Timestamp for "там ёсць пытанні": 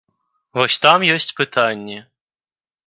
0.85-1.99